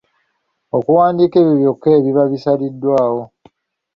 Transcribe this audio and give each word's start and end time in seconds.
Okuwandiika 0.77 1.35
ebyo 1.39 1.53
byokka 1.59 1.87
ebiba 1.97 2.23
bisaliddwawo.. 2.31 3.21